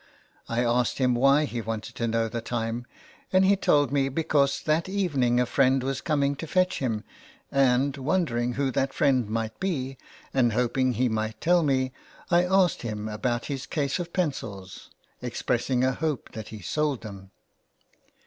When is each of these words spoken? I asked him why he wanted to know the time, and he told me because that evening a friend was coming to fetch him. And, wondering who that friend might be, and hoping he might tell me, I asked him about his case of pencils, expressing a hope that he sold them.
I 0.49 0.63
asked 0.63 0.97
him 0.97 1.13
why 1.13 1.45
he 1.45 1.61
wanted 1.61 1.93
to 1.97 2.07
know 2.07 2.27
the 2.27 2.41
time, 2.41 2.87
and 3.31 3.45
he 3.45 3.55
told 3.55 3.91
me 3.91 4.09
because 4.09 4.59
that 4.63 4.89
evening 4.89 5.39
a 5.39 5.45
friend 5.45 5.83
was 5.83 6.01
coming 6.01 6.35
to 6.37 6.47
fetch 6.47 6.79
him. 6.79 7.03
And, 7.51 7.95
wondering 7.95 8.53
who 8.53 8.71
that 8.71 8.93
friend 8.95 9.29
might 9.29 9.59
be, 9.59 9.97
and 10.33 10.53
hoping 10.53 10.93
he 10.93 11.07
might 11.07 11.39
tell 11.39 11.61
me, 11.61 11.91
I 12.31 12.45
asked 12.45 12.81
him 12.81 13.07
about 13.07 13.45
his 13.45 13.67
case 13.67 13.99
of 13.99 14.11
pencils, 14.11 14.89
expressing 15.21 15.83
a 15.83 15.91
hope 15.93 16.31
that 16.31 16.47
he 16.47 16.61
sold 16.63 17.01
them. 17.01 17.29